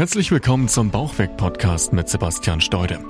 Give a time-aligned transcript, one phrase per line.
[0.00, 3.00] Herzlich willkommen zum Bauchweg-Podcast mit Sebastian Steude.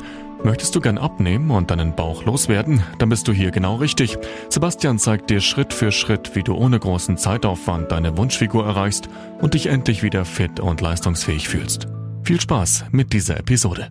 [0.43, 2.83] Möchtest du gern abnehmen und deinen Bauch loswerden?
[2.99, 4.19] Dann bist du hier genau richtig.
[4.49, 9.09] Sebastian zeigt dir Schritt für Schritt, wie du ohne großen Zeitaufwand deine Wunschfigur erreichst
[9.41, 11.87] und dich endlich wieder fit und leistungsfähig fühlst.
[12.25, 13.89] Viel Spaß mit dieser Episode.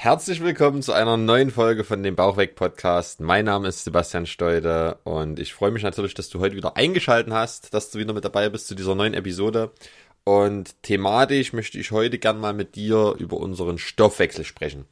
[0.00, 3.18] Herzlich willkommen zu einer neuen Folge von dem Bauchweg-Podcast.
[3.18, 7.32] Mein Name ist Sebastian Steude und ich freue mich natürlich, dass du heute wieder eingeschaltet
[7.32, 9.72] hast, dass du wieder mit dabei bist zu dieser neuen Episode.
[10.28, 14.84] Und thematisch möchte ich heute gern mal mit dir über unseren Stoffwechsel sprechen.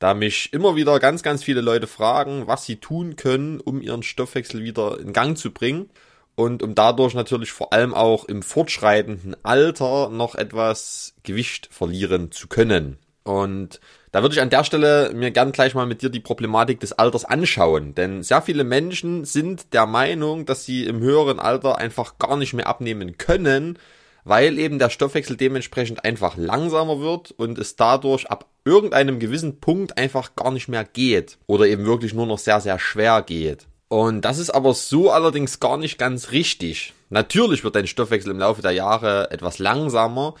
[0.00, 4.02] Da mich immer wieder ganz, ganz viele Leute fragen, was sie tun können, um ihren
[4.02, 5.90] Stoffwechsel wieder in Gang zu bringen.
[6.34, 12.48] Und um dadurch natürlich vor allem auch im fortschreitenden Alter noch etwas Gewicht verlieren zu
[12.48, 12.98] können.
[13.22, 13.78] Und
[14.10, 16.94] da würde ich an der Stelle mir gern gleich mal mit dir die Problematik des
[16.94, 17.94] Alters anschauen.
[17.94, 22.54] Denn sehr viele Menschen sind der Meinung, dass sie im höheren Alter einfach gar nicht
[22.54, 23.78] mehr abnehmen können,
[24.24, 29.98] weil eben der Stoffwechsel dementsprechend einfach langsamer wird und es dadurch ab irgendeinem gewissen Punkt
[29.98, 33.66] einfach gar nicht mehr geht oder eben wirklich nur noch sehr, sehr schwer geht.
[33.88, 36.94] Und das ist aber so allerdings gar nicht ganz richtig.
[37.08, 40.34] Natürlich wird dein Stoffwechsel im Laufe der Jahre etwas langsamer,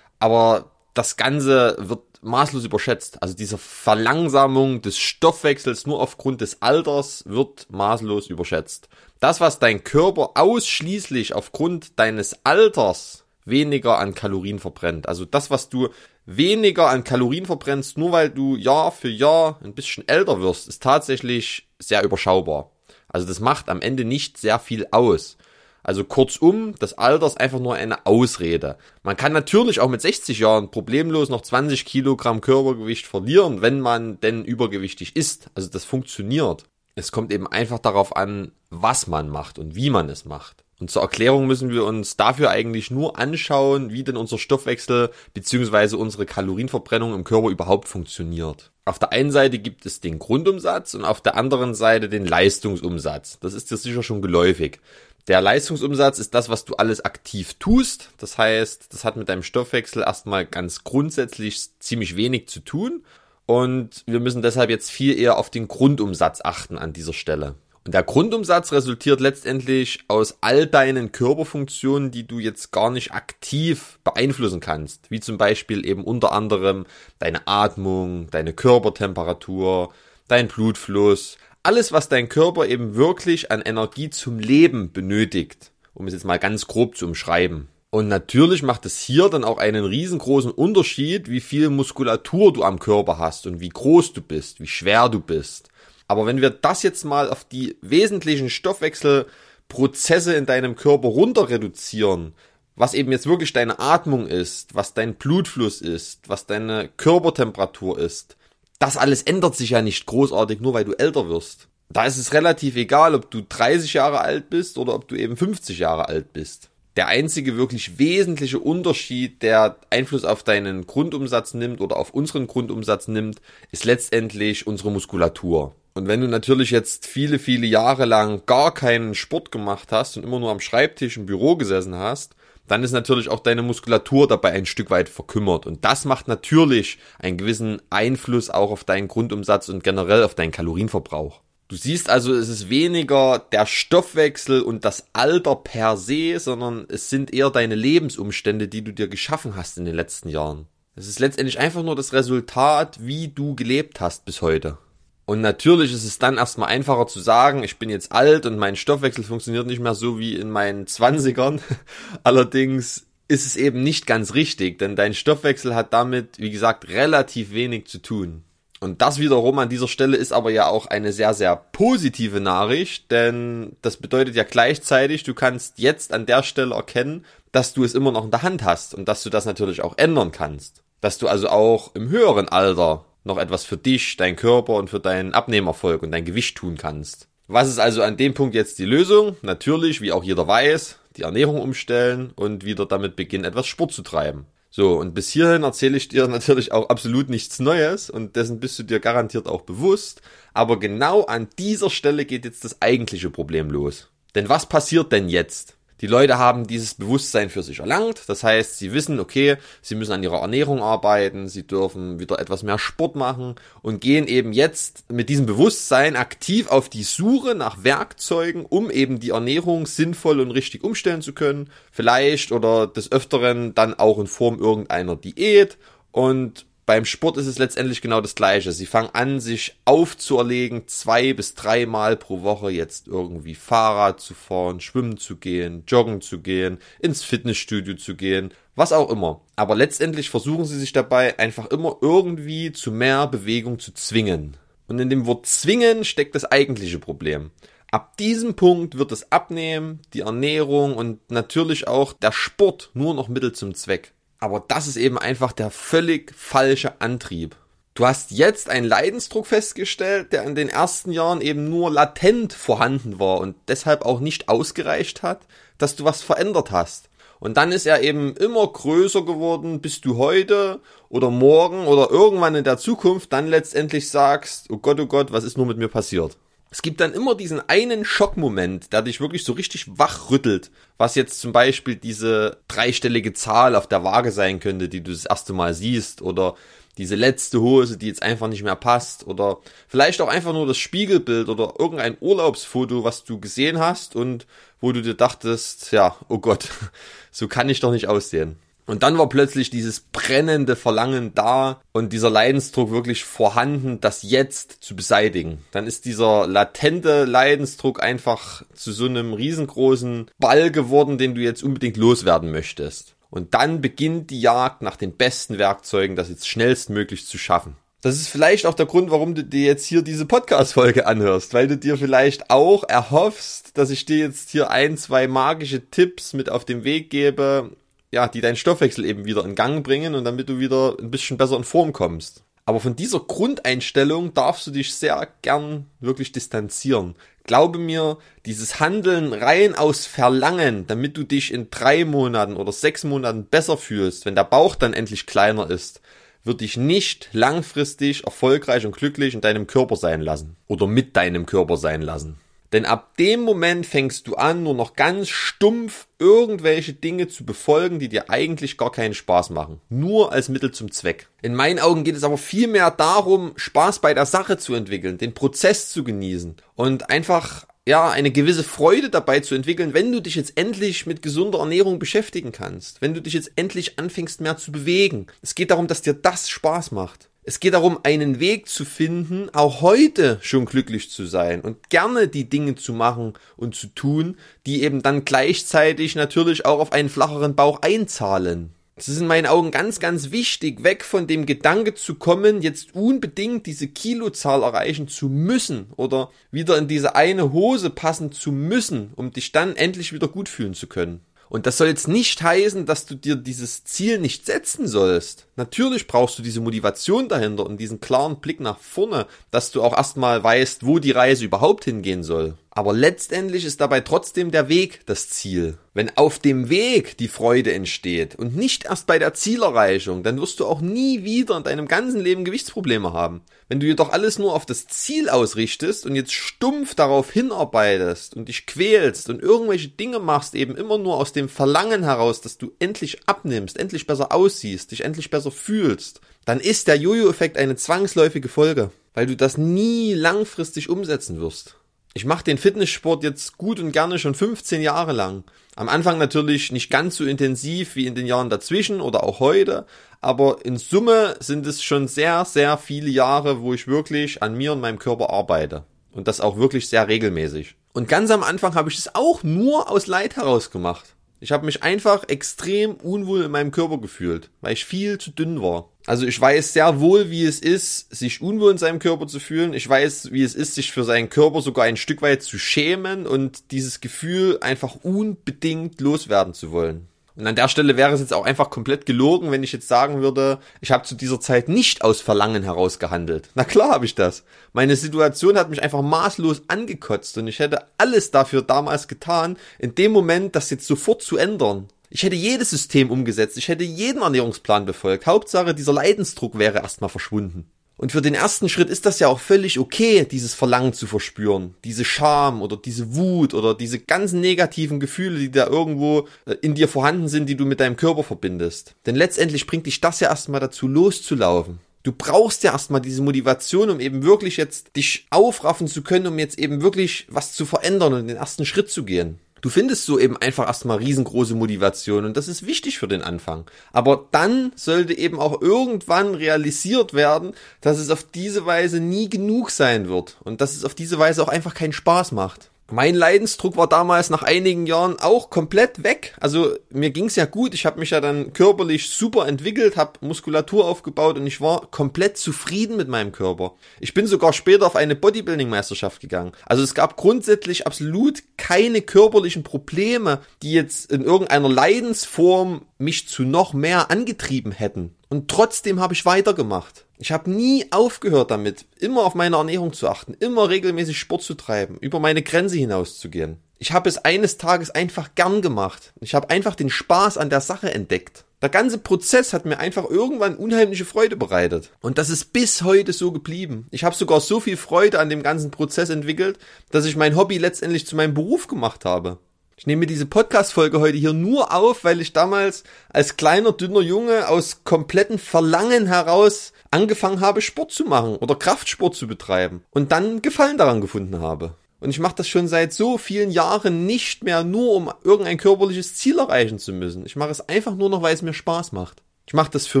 [0.20, 3.22] aber das Ganze wird maßlos überschätzt.
[3.22, 8.88] Also diese Verlangsamung des Stoffwechsels nur aufgrund des Alters wird maßlos überschätzt.
[9.20, 15.08] Das, was dein Körper ausschließlich aufgrund deines Alters weniger an Kalorien verbrennt.
[15.08, 15.88] Also das, was du
[16.26, 20.82] weniger an Kalorien verbrennst, nur weil du Jahr für Jahr ein bisschen älter wirst, ist
[20.82, 22.72] tatsächlich sehr überschaubar.
[23.08, 25.38] Also das macht am Ende nicht sehr viel aus.
[25.86, 28.76] Also kurzum, das Alter ist einfach nur eine Ausrede.
[29.04, 34.18] Man kann natürlich auch mit 60 Jahren problemlos noch 20 Kilogramm Körpergewicht verlieren, wenn man
[34.20, 35.48] denn übergewichtig ist.
[35.54, 36.64] Also das funktioniert.
[36.96, 40.64] Es kommt eben einfach darauf an, was man macht und wie man es macht.
[40.78, 45.96] Und zur Erklärung müssen wir uns dafür eigentlich nur anschauen, wie denn unser Stoffwechsel bzw.
[45.96, 48.72] unsere Kalorienverbrennung im Körper überhaupt funktioniert.
[48.84, 53.38] Auf der einen Seite gibt es den Grundumsatz und auf der anderen Seite den Leistungsumsatz.
[53.40, 54.80] Das ist dir sicher schon geläufig.
[55.28, 58.10] Der Leistungsumsatz ist das, was du alles aktiv tust.
[58.18, 63.02] Das heißt, das hat mit deinem Stoffwechsel erstmal ganz grundsätzlich ziemlich wenig zu tun.
[63.44, 67.54] Und wir müssen deshalb jetzt viel eher auf den Grundumsatz achten an dieser Stelle.
[67.86, 74.00] Und der Grundumsatz resultiert letztendlich aus all deinen Körperfunktionen, die du jetzt gar nicht aktiv
[74.02, 75.08] beeinflussen kannst.
[75.08, 76.84] Wie zum Beispiel eben unter anderem
[77.20, 79.92] deine Atmung, deine Körpertemperatur,
[80.26, 81.38] dein Blutfluss.
[81.62, 85.70] Alles, was dein Körper eben wirklich an Energie zum Leben benötigt.
[85.94, 87.68] Um es jetzt mal ganz grob zu umschreiben.
[87.90, 92.80] Und natürlich macht es hier dann auch einen riesengroßen Unterschied, wie viel Muskulatur du am
[92.80, 95.68] Körper hast und wie groß du bist, wie schwer du bist.
[96.08, 102.34] Aber wenn wir das jetzt mal auf die wesentlichen Stoffwechselprozesse in deinem Körper runter reduzieren,
[102.76, 108.36] was eben jetzt wirklich deine Atmung ist, was dein Blutfluss ist, was deine Körpertemperatur ist,
[108.78, 111.68] das alles ändert sich ja nicht großartig, nur weil du älter wirst.
[111.88, 115.36] Da ist es relativ egal, ob du 30 Jahre alt bist oder ob du eben
[115.36, 116.68] 50 Jahre alt bist.
[116.96, 123.08] Der einzige wirklich wesentliche Unterschied, der Einfluss auf deinen Grundumsatz nimmt oder auf unseren Grundumsatz
[123.08, 123.40] nimmt,
[123.70, 125.74] ist letztendlich unsere Muskulatur.
[125.96, 130.24] Und wenn du natürlich jetzt viele, viele Jahre lang gar keinen Sport gemacht hast und
[130.24, 132.36] immer nur am Schreibtisch im Büro gesessen hast,
[132.66, 135.64] dann ist natürlich auch deine Muskulatur dabei ein Stück weit verkümmert.
[135.64, 140.52] Und das macht natürlich einen gewissen Einfluss auch auf deinen Grundumsatz und generell auf deinen
[140.52, 141.40] Kalorienverbrauch.
[141.68, 147.08] Du siehst also, es ist weniger der Stoffwechsel und das Alter per se, sondern es
[147.08, 150.66] sind eher deine Lebensumstände, die du dir geschaffen hast in den letzten Jahren.
[150.94, 154.76] Es ist letztendlich einfach nur das Resultat, wie du gelebt hast bis heute.
[155.26, 158.76] Und natürlich ist es dann erstmal einfacher zu sagen, ich bin jetzt alt und mein
[158.76, 161.60] Stoffwechsel funktioniert nicht mehr so wie in meinen Zwanzigern.
[162.22, 167.52] Allerdings ist es eben nicht ganz richtig, denn dein Stoffwechsel hat damit, wie gesagt, relativ
[167.52, 168.44] wenig zu tun.
[168.78, 173.10] Und das wiederum an dieser Stelle ist aber ja auch eine sehr, sehr positive Nachricht,
[173.10, 177.94] denn das bedeutet ja gleichzeitig, du kannst jetzt an der Stelle erkennen, dass du es
[177.94, 180.82] immer noch in der Hand hast und dass du das natürlich auch ändern kannst.
[181.00, 185.00] Dass du also auch im höheren Alter noch etwas für dich, dein Körper und für
[185.00, 187.28] deinen Abnehmerfolg und dein Gewicht tun kannst.
[187.48, 189.36] Was ist also an dem Punkt jetzt die Lösung?
[189.42, 194.02] Natürlich, wie auch jeder weiß, die Ernährung umstellen und wieder damit beginnen, etwas Sport zu
[194.02, 194.46] treiben.
[194.70, 198.78] So, und bis hierhin erzähle ich dir natürlich auch absolut nichts Neues und dessen bist
[198.78, 200.22] du dir garantiert auch bewusst.
[200.54, 204.10] Aber genau an dieser Stelle geht jetzt das eigentliche Problem los.
[204.34, 205.75] Denn was passiert denn jetzt?
[206.02, 208.22] Die Leute haben dieses Bewusstsein für sich erlangt.
[208.28, 212.62] Das heißt, sie wissen, okay, sie müssen an ihrer Ernährung arbeiten, sie dürfen wieder etwas
[212.62, 217.82] mehr Sport machen und gehen eben jetzt mit diesem Bewusstsein aktiv auf die Suche nach
[217.82, 221.70] Werkzeugen, um eben die Ernährung sinnvoll und richtig umstellen zu können.
[221.90, 225.78] Vielleicht oder des Öfteren dann auch in Form irgendeiner Diät
[226.12, 228.70] und beim Sport ist es letztendlich genau das Gleiche.
[228.70, 234.80] Sie fangen an, sich aufzuerlegen, zwei bis dreimal pro Woche jetzt irgendwie Fahrrad zu fahren,
[234.80, 239.40] schwimmen zu gehen, joggen zu gehen, ins Fitnessstudio zu gehen, was auch immer.
[239.56, 244.56] Aber letztendlich versuchen sie sich dabei einfach immer irgendwie zu mehr Bewegung zu zwingen.
[244.86, 247.50] Und in dem Wort zwingen steckt das eigentliche Problem.
[247.90, 253.28] Ab diesem Punkt wird das Abnehmen, die Ernährung und natürlich auch der Sport nur noch
[253.28, 254.12] Mittel zum Zweck.
[254.38, 257.56] Aber das ist eben einfach der völlig falsche Antrieb.
[257.94, 263.18] Du hast jetzt einen Leidensdruck festgestellt, der in den ersten Jahren eben nur latent vorhanden
[263.18, 265.46] war und deshalb auch nicht ausgereicht hat,
[265.78, 267.08] dass du was verändert hast.
[267.38, 272.54] Und dann ist er eben immer größer geworden, bis du heute oder morgen oder irgendwann
[272.54, 275.88] in der Zukunft dann letztendlich sagst, oh Gott, oh Gott, was ist nur mit mir
[275.88, 276.36] passiert?
[276.76, 281.40] Es gibt dann immer diesen einen Schockmoment, der dich wirklich so richtig wachrüttelt, was jetzt
[281.40, 285.72] zum Beispiel diese dreistellige Zahl auf der Waage sein könnte, die du das erste Mal
[285.72, 286.54] siehst, oder
[286.98, 289.56] diese letzte Hose, die jetzt einfach nicht mehr passt, oder
[289.88, 294.46] vielleicht auch einfach nur das Spiegelbild oder irgendein Urlaubsfoto, was du gesehen hast und
[294.78, 296.68] wo du dir dachtest, ja, oh Gott,
[297.30, 298.58] so kann ich doch nicht aussehen.
[298.86, 304.78] Und dann war plötzlich dieses brennende Verlangen da und dieser Leidensdruck wirklich vorhanden, das jetzt
[304.80, 305.58] zu beseitigen.
[305.72, 311.64] Dann ist dieser latente Leidensdruck einfach zu so einem riesengroßen Ball geworden, den du jetzt
[311.64, 313.16] unbedingt loswerden möchtest.
[313.28, 317.76] Und dann beginnt die Jagd nach den besten Werkzeugen, das jetzt schnellstmöglich zu schaffen.
[318.02, 321.66] Das ist vielleicht auch der Grund, warum du dir jetzt hier diese Podcast-Folge anhörst, weil
[321.66, 326.48] du dir vielleicht auch erhoffst, dass ich dir jetzt hier ein, zwei magische Tipps mit
[326.48, 327.72] auf den Weg gebe,
[328.16, 331.36] ja, die deinen Stoffwechsel eben wieder in Gang bringen und damit du wieder ein bisschen
[331.36, 332.42] besser in Form kommst.
[332.64, 337.14] Aber von dieser Grundeinstellung darfst du dich sehr gern wirklich distanzieren.
[337.44, 338.16] Glaube mir,
[338.46, 343.76] dieses Handeln rein aus Verlangen, damit du dich in drei Monaten oder sechs Monaten besser
[343.76, 346.00] fühlst, wenn der Bauch dann endlich kleiner ist,
[346.42, 350.56] wird dich nicht langfristig erfolgreich und glücklich in deinem Körper sein lassen.
[350.68, 352.38] Oder mit deinem Körper sein lassen.
[352.72, 357.98] Denn ab dem Moment fängst du an, nur noch ganz stumpf irgendwelche Dinge zu befolgen,
[357.98, 359.80] die dir eigentlich gar keinen Spaß machen.
[359.88, 361.28] Nur als Mittel zum Zweck.
[361.42, 365.18] In meinen Augen geht es aber viel mehr darum, Spaß bei der Sache zu entwickeln,
[365.18, 370.20] den Prozess zu genießen und einfach ja, eine gewisse Freude dabei zu entwickeln, wenn du
[370.20, 374.56] dich jetzt endlich mit gesunder Ernährung beschäftigen kannst, wenn du dich jetzt endlich anfängst mehr
[374.56, 375.28] zu bewegen.
[375.40, 377.30] Es geht darum, dass dir das Spaß macht.
[377.48, 382.26] Es geht darum, einen Weg zu finden, auch heute schon glücklich zu sein und gerne
[382.26, 387.08] die Dinge zu machen und zu tun, die eben dann gleichzeitig natürlich auch auf einen
[387.08, 388.74] flacheren Bauch einzahlen.
[388.96, 392.96] Es ist in meinen Augen ganz, ganz wichtig, weg von dem Gedanke zu kommen, jetzt
[392.96, 399.12] unbedingt diese Kilozahl erreichen zu müssen oder wieder in diese eine Hose passen zu müssen,
[399.14, 401.20] um dich dann endlich wieder gut fühlen zu können.
[401.48, 405.46] Und das soll jetzt nicht heißen, dass du dir dieses Ziel nicht setzen sollst.
[405.56, 409.96] Natürlich brauchst du diese Motivation dahinter und diesen klaren Blick nach vorne, dass du auch
[409.96, 412.54] erstmal weißt, wo die Reise überhaupt hingehen soll.
[412.76, 415.78] Aber letztendlich ist dabei trotzdem der Weg das Ziel.
[415.94, 420.60] Wenn auf dem Weg die Freude entsteht und nicht erst bei der Zielerreichung, dann wirst
[420.60, 423.40] du auch nie wieder in deinem ganzen Leben Gewichtsprobleme haben.
[423.70, 428.48] Wenn du jedoch alles nur auf das Ziel ausrichtest und jetzt stumpf darauf hinarbeitest und
[428.48, 432.72] dich quälst und irgendwelche Dinge machst, eben immer nur aus dem Verlangen heraus, dass du
[432.78, 438.50] endlich abnimmst, endlich besser aussiehst, dich endlich besser fühlst, dann ist der Jojo-Effekt eine zwangsläufige
[438.50, 441.76] Folge, weil du das nie langfristig umsetzen wirst.
[442.16, 445.44] Ich mache den Fitnesssport jetzt gut und gerne schon 15 Jahre lang.
[445.74, 449.84] Am Anfang natürlich nicht ganz so intensiv wie in den Jahren dazwischen oder auch heute,
[450.22, 454.72] aber in Summe sind es schon sehr, sehr viele Jahre, wo ich wirklich an mir
[454.72, 455.84] und meinem Körper arbeite.
[456.10, 457.74] Und das auch wirklich sehr regelmäßig.
[457.92, 461.15] Und ganz am Anfang habe ich es auch nur aus Leid heraus gemacht.
[461.38, 465.60] Ich habe mich einfach extrem unwohl in meinem Körper gefühlt, weil ich viel zu dünn
[465.60, 465.90] war.
[466.06, 469.74] Also ich weiß sehr wohl, wie es ist, sich unwohl in seinem Körper zu fühlen.
[469.74, 473.26] Ich weiß, wie es ist, sich für seinen Körper sogar ein Stück weit zu schämen
[473.26, 477.08] und dieses Gefühl einfach unbedingt loswerden zu wollen.
[477.36, 480.22] Und an der Stelle wäre es jetzt auch einfach komplett gelogen, wenn ich jetzt sagen
[480.22, 483.50] würde, ich habe zu dieser Zeit nicht aus Verlangen heraus gehandelt.
[483.54, 484.44] Na klar habe ich das.
[484.72, 489.94] Meine Situation hat mich einfach maßlos angekotzt und ich hätte alles dafür damals getan, in
[489.94, 491.88] dem Moment das jetzt sofort zu ändern.
[492.08, 495.26] Ich hätte jedes System umgesetzt, ich hätte jeden Ernährungsplan befolgt.
[495.26, 497.70] Hauptsache, dieser Leidensdruck wäre erstmal verschwunden.
[497.98, 501.74] Und für den ersten Schritt ist das ja auch völlig okay, dieses Verlangen zu verspüren.
[501.82, 506.74] Diese Scham oder diese Wut oder diese ganzen negativen Gefühle, die da irgendwo äh, in
[506.74, 508.94] dir vorhanden sind, die du mit deinem Körper verbindest.
[509.06, 511.78] Denn letztendlich bringt dich das ja erstmal dazu, loszulaufen.
[512.02, 516.38] Du brauchst ja erstmal diese Motivation, um eben wirklich jetzt dich aufraffen zu können, um
[516.38, 519.40] jetzt eben wirklich was zu verändern und den ersten Schritt zu gehen.
[519.62, 523.64] Du findest so eben einfach erstmal riesengroße Motivation und das ist wichtig für den Anfang.
[523.92, 529.70] Aber dann sollte eben auch irgendwann realisiert werden, dass es auf diese Weise nie genug
[529.70, 532.70] sein wird und dass es auf diese Weise auch einfach keinen Spaß macht.
[532.88, 536.36] Mein Leidensdruck war damals nach einigen Jahren auch komplett weg.
[536.40, 537.74] Also mir ging's ja gut.
[537.74, 542.38] Ich habe mich ja dann körperlich super entwickelt, habe Muskulatur aufgebaut und ich war komplett
[542.38, 543.74] zufrieden mit meinem Körper.
[543.98, 546.52] Ich bin sogar später auf eine Bodybuilding-Meisterschaft gegangen.
[546.64, 553.42] Also es gab grundsätzlich absolut keine körperlichen Probleme, die jetzt in irgendeiner Leidensform mich zu
[553.42, 555.16] noch mehr angetrieben hätten.
[555.28, 557.04] Und trotzdem habe ich weitergemacht.
[557.18, 561.54] Ich habe nie aufgehört damit, immer auf meine Ernährung zu achten, immer regelmäßig Sport zu
[561.54, 563.58] treiben, über meine Grenze hinauszugehen.
[563.78, 566.12] Ich habe es eines Tages einfach gern gemacht.
[566.20, 568.44] Ich habe einfach den Spaß an der Sache entdeckt.
[568.62, 571.90] Der ganze Prozess hat mir einfach irgendwann unheimliche Freude bereitet.
[572.00, 573.86] Und das ist bis heute so geblieben.
[573.90, 576.58] Ich habe sogar so viel Freude an dem ganzen Prozess entwickelt,
[576.90, 579.38] dass ich mein Hobby letztendlich zu meinem Beruf gemacht habe.
[579.78, 584.48] Ich nehme diese Podcast-Folge heute hier nur auf, weil ich damals als kleiner, dünner Junge
[584.48, 590.40] aus kompletten Verlangen heraus angefangen habe, Sport zu machen oder Kraftsport zu betreiben und dann
[590.40, 591.74] Gefallen daran gefunden habe.
[592.00, 596.14] Und ich mache das schon seit so vielen Jahren nicht mehr nur, um irgendein körperliches
[596.14, 597.26] Ziel erreichen zu müssen.
[597.26, 599.22] Ich mache es einfach nur noch, weil es mir Spaß macht.
[599.46, 600.00] Ich mache das für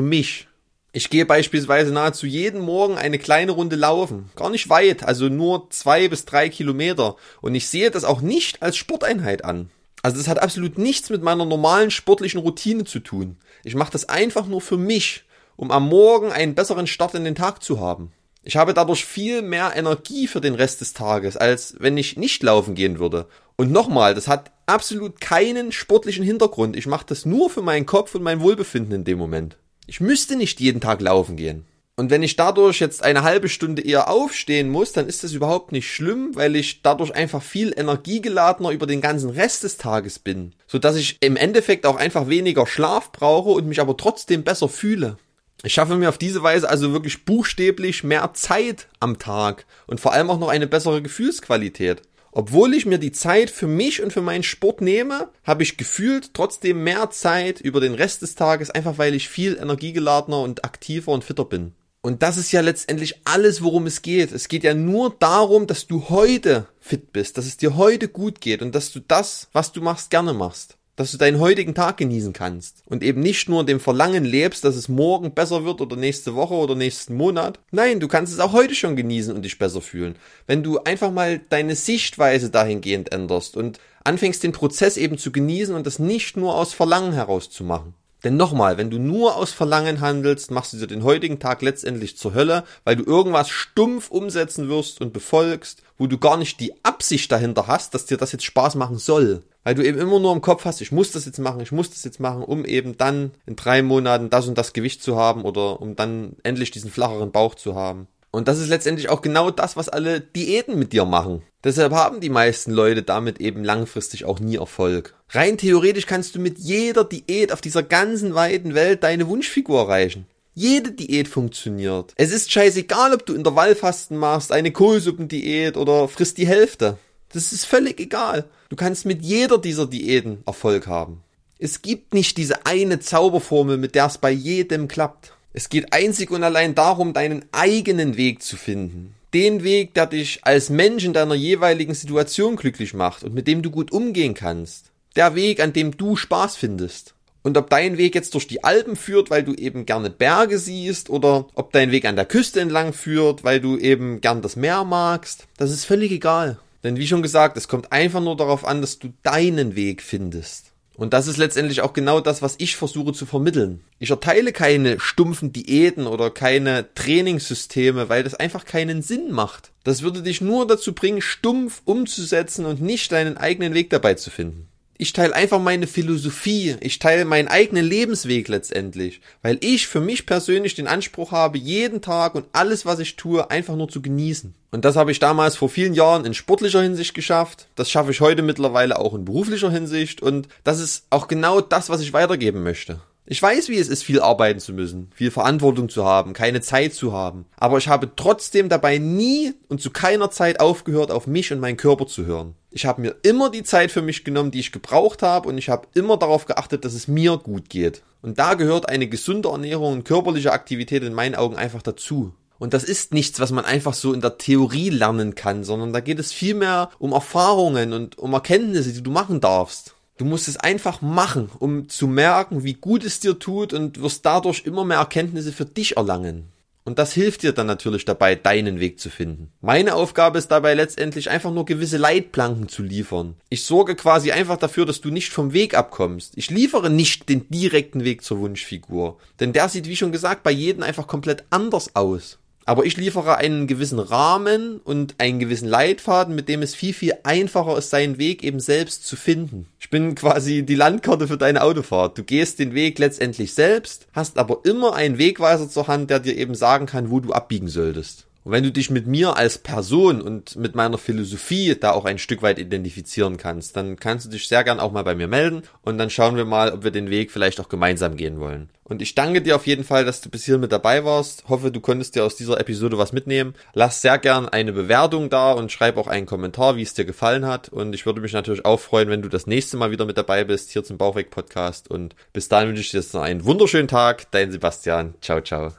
[0.00, 0.48] mich.
[0.96, 4.30] Ich gehe beispielsweise nahezu jeden Morgen eine kleine Runde laufen.
[4.34, 7.16] Gar nicht weit, also nur zwei bis drei Kilometer.
[7.42, 9.68] Und ich sehe das auch nicht als Sporteinheit an.
[10.00, 13.36] Also das hat absolut nichts mit meiner normalen sportlichen Routine zu tun.
[13.62, 15.24] Ich mache das einfach nur für mich,
[15.56, 18.10] um am Morgen einen besseren Start in den Tag zu haben.
[18.42, 22.42] Ich habe dadurch viel mehr Energie für den Rest des Tages, als wenn ich nicht
[22.42, 23.26] laufen gehen würde.
[23.56, 26.74] Und nochmal, das hat absolut keinen sportlichen Hintergrund.
[26.74, 29.58] Ich mache das nur für meinen Kopf und mein Wohlbefinden in dem Moment.
[29.86, 31.64] Ich müsste nicht jeden Tag laufen gehen.
[31.98, 35.72] Und wenn ich dadurch jetzt eine halbe Stunde eher aufstehen muss, dann ist das überhaupt
[35.72, 40.54] nicht schlimm, weil ich dadurch einfach viel energiegeladener über den ganzen Rest des Tages bin.
[40.66, 44.68] So dass ich im Endeffekt auch einfach weniger Schlaf brauche und mich aber trotzdem besser
[44.68, 45.16] fühle.
[45.62, 50.12] Ich schaffe mir auf diese Weise also wirklich buchstäblich mehr Zeit am Tag und vor
[50.12, 52.02] allem auch noch eine bessere Gefühlsqualität.
[52.38, 56.34] Obwohl ich mir die Zeit für mich und für meinen Sport nehme, habe ich gefühlt
[56.34, 61.12] trotzdem mehr Zeit über den Rest des Tages, einfach weil ich viel energiegeladener und aktiver
[61.12, 61.72] und fitter bin.
[62.02, 64.32] Und das ist ja letztendlich alles, worum es geht.
[64.32, 68.42] Es geht ja nur darum, dass du heute fit bist, dass es dir heute gut
[68.42, 71.98] geht und dass du das, was du machst, gerne machst dass du deinen heutigen Tag
[71.98, 75.94] genießen kannst und eben nicht nur dem Verlangen lebst, dass es morgen besser wird oder
[75.94, 77.60] nächste Woche oder nächsten Monat.
[77.70, 80.16] Nein, du kannst es auch heute schon genießen und dich besser fühlen.
[80.46, 85.74] Wenn du einfach mal deine Sichtweise dahingehend änderst und anfängst den Prozess eben zu genießen
[85.74, 87.94] und das nicht nur aus Verlangen heraus zu machen.
[88.24, 92.16] Denn nochmal, wenn du nur aus Verlangen handelst, machst du dir den heutigen Tag letztendlich
[92.16, 96.72] zur Hölle, weil du irgendwas stumpf umsetzen wirst und befolgst, wo du gar nicht die
[96.82, 99.42] Absicht dahinter hast, dass dir das jetzt Spaß machen soll.
[99.66, 101.90] Weil du eben immer nur im Kopf hast, ich muss das jetzt machen, ich muss
[101.90, 105.42] das jetzt machen, um eben dann in drei Monaten das und das Gewicht zu haben
[105.42, 108.06] oder um dann endlich diesen flacheren Bauch zu haben.
[108.30, 111.42] Und das ist letztendlich auch genau das, was alle Diäten mit dir machen.
[111.64, 115.16] Deshalb haben die meisten Leute damit eben langfristig auch nie Erfolg.
[115.30, 120.26] Rein theoretisch kannst du mit jeder Diät auf dieser ganzen weiten Welt deine Wunschfigur erreichen.
[120.54, 122.14] Jede Diät funktioniert.
[122.16, 126.98] Es ist scheißegal, ob du Intervallfasten machst, eine Kohlsuppendiät oder frisst die Hälfte.
[127.36, 128.46] Das ist völlig egal.
[128.70, 131.20] Du kannst mit jeder dieser Diäten Erfolg haben.
[131.58, 135.34] Es gibt nicht diese eine Zauberformel, mit der es bei jedem klappt.
[135.52, 139.14] Es geht einzig und allein darum, deinen eigenen Weg zu finden.
[139.34, 143.60] Den Weg, der dich als Mensch in deiner jeweiligen Situation glücklich macht und mit dem
[143.60, 144.86] du gut umgehen kannst.
[145.14, 147.12] Der Weg, an dem du Spaß findest.
[147.42, 151.10] Und ob dein Weg jetzt durch die Alpen führt, weil du eben gerne Berge siehst,
[151.10, 154.84] oder ob dein Weg an der Küste entlang führt, weil du eben gern das Meer
[154.84, 156.58] magst, das ist völlig egal.
[156.86, 160.66] Denn wie schon gesagt, es kommt einfach nur darauf an, dass du deinen Weg findest.
[160.94, 163.82] Und das ist letztendlich auch genau das, was ich versuche zu vermitteln.
[163.98, 169.72] Ich erteile keine stumpfen Diäten oder keine Trainingssysteme, weil das einfach keinen Sinn macht.
[169.82, 174.30] Das würde dich nur dazu bringen, stumpf umzusetzen und nicht deinen eigenen Weg dabei zu
[174.30, 180.00] finden ich teile einfach meine Philosophie, ich teile meinen eigenen Lebensweg letztendlich, weil ich für
[180.00, 184.00] mich persönlich den Anspruch habe, jeden Tag und alles, was ich tue, einfach nur zu
[184.00, 184.54] genießen.
[184.70, 187.68] Und das habe ich damals vor vielen Jahren in sportlicher Hinsicht geschafft.
[187.76, 190.20] Das schaffe ich heute mittlerweile auch in beruflicher Hinsicht.
[190.20, 193.00] Und das ist auch genau das, was ich weitergeben möchte.
[193.28, 196.94] Ich weiß, wie es ist, viel arbeiten zu müssen, viel Verantwortung zu haben, keine Zeit
[196.94, 197.46] zu haben.
[197.56, 201.76] Aber ich habe trotzdem dabei nie und zu keiner Zeit aufgehört, auf mich und meinen
[201.76, 202.54] Körper zu hören.
[202.70, 205.68] Ich habe mir immer die Zeit für mich genommen, die ich gebraucht habe und ich
[205.68, 208.04] habe immer darauf geachtet, dass es mir gut geht.
[208.22, 212.32] Und da gehört eine gesunde Ernährung und körperliche Aktivität in meinen Augen einfach dazu.
[212.58, 216.00] Und das ist nichts, was man einfach so in der Theorie lernen kann, sondern da
[216.00, 219.95] geht es vielmehr um Erfahrungen und um Erkenntnisse, die du machen darfst.
[220.16, 224.24] Du musst es einfach machen, um zu merken, wie gut es dir tut und wirst
[224.24, 226.52] dadurch immer mehr Erkenntnisse für dich erlangen.
[226.86, 229.50] Und das hilft dir dann natürlich dabei, deinen Weg zu finden.
[229.60, 233.34] Meine Aufgabe ist dabei letztendlich einfach nur gewisse Leitplanken zu liefern.
[233.48, 236.34] Ich sorge quasi einfach dafür, dass du nicht vom Weg abkommst.
[236.36, 239.18] Ich liefere nicht den direkten Weg zur Wunschfigur.
[239.40, 242.38] Denn der sieht, wie schon gesagt, bei jedem einfach komplett anders aus.
[242.68, 247.14] Aber ich liefere einen gewissen Rahmen und einen gewissen Leitfaden, mit dem es viel, viel
[247.22, 249.68] einfacher ist, seinen Weg eben selbst zu finden.
[249.78, 252.18] Ich bin quasi die Landkarte für deine Autofahrt.
[252.18, 256.36] Du gehst den Weg letztendlich selbst, hast aber immer einen Wegweiser zur Hand, der dir
[256.36, 258.26] eben sagen kann, wo du abbiegen solltest.
[258.46, 262.16] Und wenn du dich mit mir als Person und mit meiner Philosophie da auch ein
[262.16, 265.62] Stück weit identifizieren kannst, dann kannst du dich sehr gern auch mal bei mir melden
[265.82, 268.70] und dann schauen wir mal, ob wir den Weg vielleicht auch gemeinsam gehen wollen.
[268.84, 271.42] Und ich danke dir auf jeden Fall, dass du bis hier mit dabei warst.
[271.48, 273.56] Hoffe, du konntest dir aus dieser Episode was mitnehmen.
[273.74, 277.46] Lass sehr gern eine Bewertung da und schreib auch einen Kommentar, wie es dir gefallen
[277.46, 277.68] hat.
[277.68, 280.44] Und ich würde mich natürlich auch freuen, wenn du das nächste Mal wieder mit dabei
[280.44, 281.90] bist, hier zum Bauchweg Podcast.
[281.90, 284.30] Und bis dahin wünsche ich dir jetzt noch einen wunderschönen Tag.
[284.30, 285.14] Dein Sebastian.
[285.20, 285.72] Ciao, ciao.